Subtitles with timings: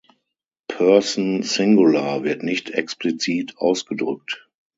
[0.67, 4.49] Person Singular wird nicht explizit ausgedrückt.